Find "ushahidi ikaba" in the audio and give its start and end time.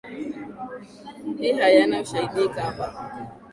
2.03-2.85